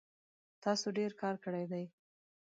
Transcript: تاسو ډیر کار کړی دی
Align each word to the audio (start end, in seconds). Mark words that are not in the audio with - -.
تاسو 0.63 0.87
ډیر 0.97 1.11
کار 1.21 1.35
کړی 1.45 1.63
دی 1.71 1.85